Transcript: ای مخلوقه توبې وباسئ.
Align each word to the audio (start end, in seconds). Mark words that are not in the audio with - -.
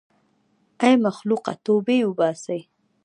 ای 0.83 0.93
مخلوقه 1.05 1.53
توبې 1.65 1.97
وباسئ. 2.05 2.61